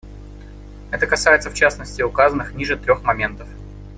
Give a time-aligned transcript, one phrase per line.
[0.89, 3.47] Это касается, в частности, указанных ниже трех моментов.